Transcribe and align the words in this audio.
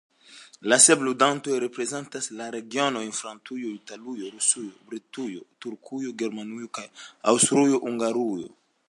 La 0.71 0.77
sep 0.83 1.03
ludantoj 1.07 1.57
reprezentas 1.63 2.29
la 2.39 2.47
regnojn 2.55 3.13
Francujo, 3.17 3.69
Italujo, 3.83 4.31
Rusujo, 4.39 4.73
Britujo, 4.93 5.45
Turkujo, 5.67 6.15
Germanujo 6.23 6.71
kaj 6.79 6.87
Aŭstrujo-Hungarujo. 7.35 8.51